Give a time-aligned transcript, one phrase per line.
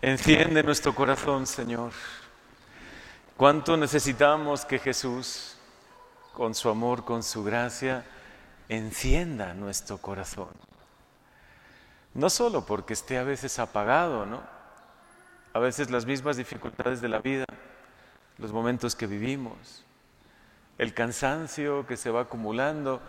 [0.00, 1.90] Enciende nuestro corazón, Señor.
[3.36, 5.56] Cuánto necesitamos que Jesús,
[6.32, 8.04] con su amor, con su gracia,
[8.68, 10.50] encienda nuestro corazón.
[12.14, 14.40] No solo porque esté a veces apagado, ¿no?
[15.52, 17.44] A veces las mismas dificultades de la vida,
[18.36, 19.84] los momentos que vivimos,
[20.78, 23.00] el cansancio que se va acumulando,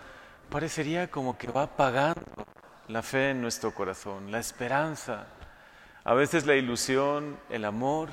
[0.49, 2.47] parecería como que va apagando
[2.87, 5.27] la fe en nuestro corazón, la esperanza,
[6.09, 8.09] a veces la ilusión, el amor.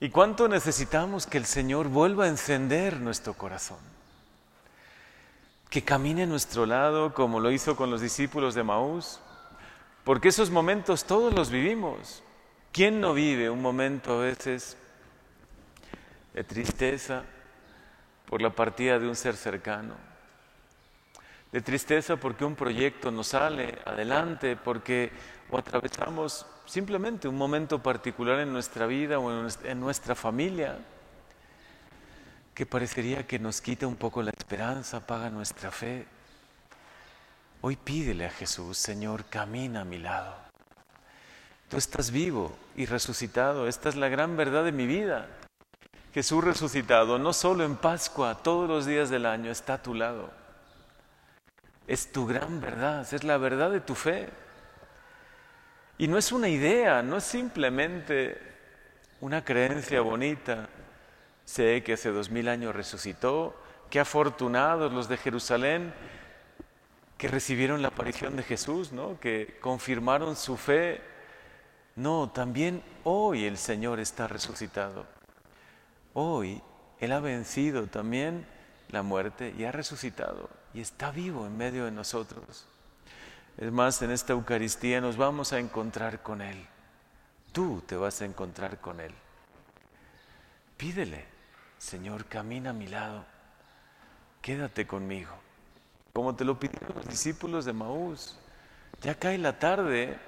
[0.00, 3.76] ¿Y cuánto necesitamos que el Señor vuelva a encender nuestro corazón?
[5.68, 9.20] Que camine a nuestro lado como lo hizo con los discípulos de Maús,
[10.04, 12.22] porque esos momentos todos los vivimos.
[12.72, 14.78] ¿Quién no vive un momento a veces
[16.32, 17.24] de tristeza
[18.24, 19.92] por la partida de un ser cercano?
[21.56, 25.10] De tristeza porque un proyecto no sale adelante, porque
[25.48, 30.76] o atravesamos simplemente un momento particular en nuestra vida o en nuestra familia
[32.52, 36.04] que parecería que nos quita un poco la esperanza, apaga nuestra fe.
[37.62, 40.36] Hoy pídele a Jesús, Señor, camina a mi lado.
[41.70, 45.26] Tú estás vivo y resucitado, esta es la gran verdad de mi vida.
[46.12, 50.44] Jesús resucitado, no solo en Pascua, todos los días del año está a tu lado.
[51.86, 54.28] Es tu gran verdad, es la verdad de tu fe.
[55.98, 58.40] Y no es una idea, no es simplemente
[59.20, 60.68] una creencia bonita.
[61.44, 63.54] Sé que hace dos mil años resucitó,
[63.88, 65.94] qué afortunados los de Jerusalén
[67.16, 69.18] que recibieron la aparición de Jesús, ¿no?
[69.20, 71.00] que confirmaron su fe.
[71.94, 75.06] No, también hoy el Señor está resucitado.
[76.12, 76.60] Hoy
[76.98, 78.46] Él ha vencido también
[78.90, 82.66] la muerte y ha resucitado y está vivo en medio de nosotros.
[83.56, 86.66] Es más, en esta Eucaristía nos vamos a encontrar con Él.
[87.50, 89.14] Tú te vas a encontrar con Él.
[90.76, 91.24] Pídele,
[91.78, 93.24] Señor, camina a mi lado,
[94.42, 95.32] quédate conmigo,
[96.12, 98.38] como te lo pidieron los discípulos de Maús.
[99.00, 100.18] Ya cae la tarde,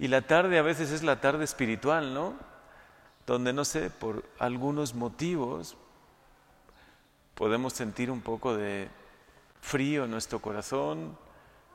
[0.00, 2.34] y la tarde a veces es la tarde espiritual, ¿no?
[3.28, 5.76] Donde, no sé, por algunos motivos
[7.36, 8.88] podemos sentir un poco de
[9.60, 11.16] frío en nuestro corazón,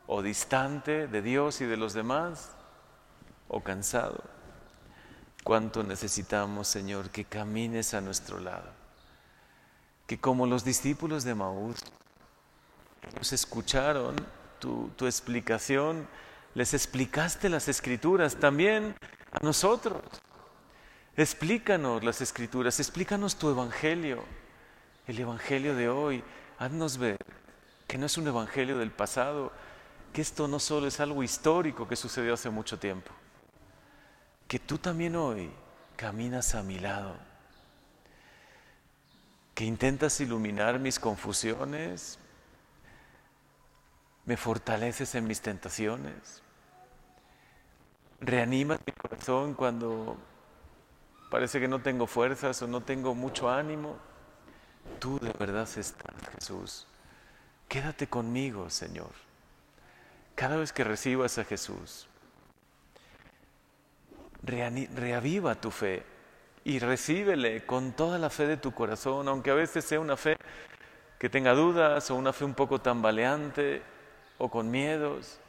[0.08, 2.52] o distante de Dios y de los demás,
[3.48, 4.24] o cansado.
[5.44, 8.70] Cuánto necesitamos, Señor, que camines a nuestro lado.
[10.08, 11.78] Que como los discípulos de Maús,
[13.16, 14.16] nos escucharon
[14.60, 16.08] tu, tu explicación,
[16.56, 18.96] les explicaste las escrituras también
[19.32, 20.02] a nosotros.
[21.16, 24.24] Explícanos las escrituras, explícanos tu evangelio,
[25.08, 26.24] el evangelio de hoy.
[26.58, 27.18] Haznos ver
[27.94, 29.52] que no es un evangelio del pasado,
[30.12, 33.12] que esto no solo es algo histórico que sucedió hace mucho tiempo,
[34.48, 35.52] que tú también hoy
[35.96, 37.16] caminas a mi lado,
[39.54, 42.18] que intentas iluminar mis confusiones,
[44.26, 46.42] me fortaleces en mis tentaciones,
[48.20, 50.18] reanimas mi corazón cuando
[51.30, 53.98] parece que no tengo fuerzas o no tengo mucho ánimo.
[54.98, 55.94] Tú de verdad estás,
[56.34, 56.88] Jesús.
[57.74, 59.10] Quédate conmigo, Señor.
[60.36, 62.08] Cada vez que recibas a Jesús,
[64.44, 66.04] reaviva tu fe
[66.64, 70.38] y recíbele con toda la fe de tu corazón, aunque a veces sea una fe
[71.18, 73.82] que tenga dudas o una fe un poco tambaleante
[74.38, 75.40] o con miedos,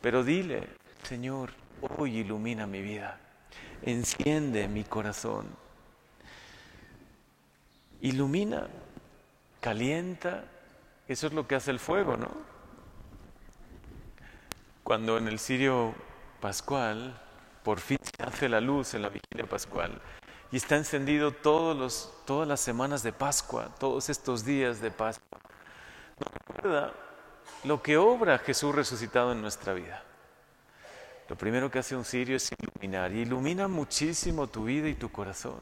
[0.00, 0.66] pero dile,
[1.02, 1.50] Señor,
[1.98, 3.20] hoy ilumina mi vida,
[3.82, 5.46] enciende mi corazón,
[8.00, 8.66] ilumina,
[9.60, 10.44] calienta,
[11.08, 12.56] eso es lo que hace el fuego, ¿no?
[14.86, 15.96] cuando en el Sirio
[16.40, 17.20] Pascual
[17.64, 20.00] por fin se hace la luz en la vigilia pascual
[20.52, 25.40] y está encendido todos los, todas las semanas de Pascua, todos estos días de Pascua.
[26.20, 26.92] Nos recuerda
[27.64, 30.04] lo que obra Jesús resucitado en nuestra vida.
[31.28, 35.10] Lo primero que hace un sirio es iluminar y ilumina muchísimo tu vida y tu
[35.10, 35.58] corazón.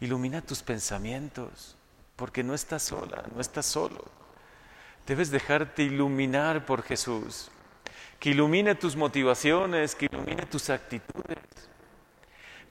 [0.00, 1.76] Ilumina tus pensamientos,
[2.16, 4.06] porque no estás sola, no estás solo.
[5.08, 7.50] Debes dejarte iluminar por Jesús
[8.20, 11.38] que ilumine tus motivaciones, que ilumine tus actitudes.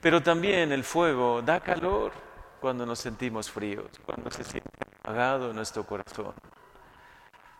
[0.00, 2.12] Pero también el fuego da calor
[2.60, 4.70] cuando nos sentimos fríos, cuando se siente
[5.00, 6.32] apagado nuestro corazón.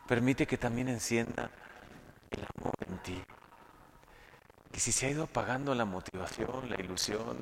[0.07, 1.51] Permite que también encienda
[2.31, 3.21] el amor en ti.
[4.71, 7.37] Que si se ha ido apagando la motivación, la ilusión,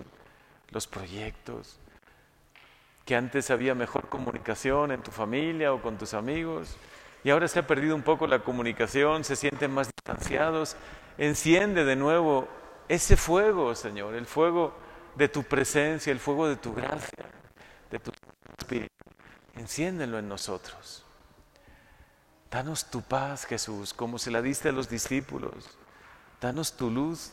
[0.70, 1.80] los proyectos,
[3.04, 6.78] que antes había mejor comunicación en tu familia o con tus amigos,
[7.26, 10.76] y ahora se ha perdido un poco la comunicación, se sienten más distanciados.
[11.18, 12.46] Enciende de nuevo
[12.86, 14.72] ese fuego, Señor, el fuego
[15.16, 17.24] de tu presencia, el fuego de tu gracia,
[17.90, 18.12] de tu
[18.56, 18.94] espíritu.
[19.56, 21.04] Enciéndelo en nosotros.
[22.48, 25.76] Danos tu paz, Jesús, como se la diste a los discípulos.
[26.40, 27.32] Danos tu luz.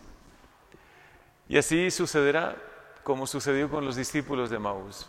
[1.48, 2.56] Y así sucederá
[3.04, 5.08] como sucedió con los discípulos de Maús.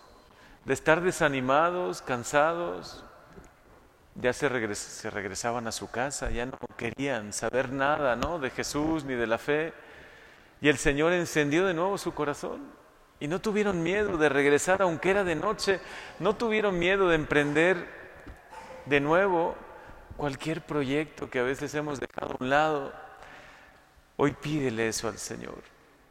[0.67, 3.03] De estar desanimados, cansados,
[4.15, 8.39] ya se, regresaban a su casa, ya no querían saber nada ¿no?
[8.39, 9.73] de Jesús ni de la fe.
[10.61, 12.63] Y el Señor encendió de nuevo su corazón.
[13.21, 15.81] Y no tuvieron miedo de regresar, aunque era de noche,
[16.21, 17.89] no tuvieron miedo de emprender
[18.87, 19.57] de nuevo
[20.17, 22.93] cualquier proyecto que a veces hemos dejado a un lado.
[24.17, 25.63] Hoy pídele eso al Señor.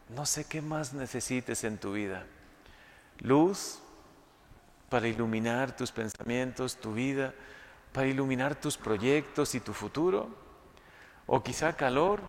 [0.09, 2.25] No sé qué más necesites en tu vida.
[3.19, 3.79] Luz
[4.89, 7.33] para iluminar tus pensamientos, tu vida,
[7.93, 10.29] para iluminar tus proyectos y tu futuro.
[11.27, 12.19] O quizá calor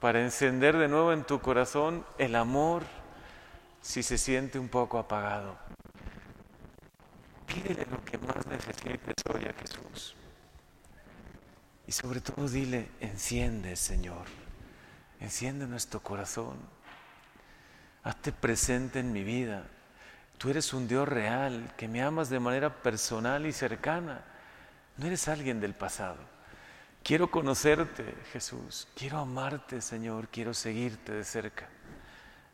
[0.00, 2.82] para encender de nuevo en tu corazón el amor
[3.80, 5.56] si se siente un poco apagado.
[7.46, 10.14] Pídele lo que más necesites hoy a Jesús.
[11.86, 14.26] Y sobre todo dile, enciende Señor,
[15.20, 16.56] enciende nuestro corazón.
[18.02, 19.64] Hazte presente en mi vida.
[20.38, 24.22] Tú eres un Dios real, que me amas de manera personal y cercana.
[24.98, 26.18] No eres alguien del pasado.
[27.02, 28.88] Quiero conocerte, Jesús.
[28.94, 30.28] Quiero amarte, Señor.
[30.28, 31.68] Quiero seguirte de cerca.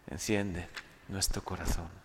[0.06, 0.68] Enciende
[1.08, 2.03] nuestro corazón.